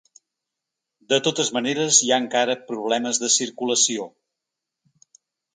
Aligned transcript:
De 1.13 1.19
totes 1.27 1.51
maneres, 1.57 1.99
hi 2.07 2.11
ha 2.15 2.19
encara 2.25 2.57
problemes 2.71 3.21
de 3.25 3.31
circulació. 3.37 4.11